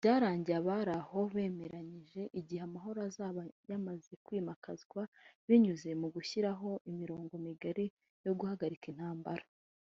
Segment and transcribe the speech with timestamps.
[0.05, 5.01] Byarangiye abari aho bemeranyijwe igihe amahoro azaba yamaze kwimakazwa
[5.47, 7.85] binyuze mu gushyiraho imirongo migari
[8.25, 9.43] yo guhararika intambara